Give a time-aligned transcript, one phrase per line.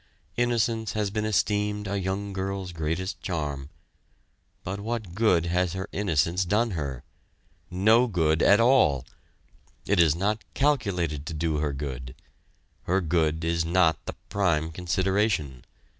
[0.35, 3.69] Innocence has been esteemed a young girl's greatest charm,
[4.63, 7.03] but what good has her innocence done her?
[7.69, 9.05] No good at all!
[9.85, 12.15] It is not calculated to do her good
[12.85, 15.63] her good is not the prime consideration.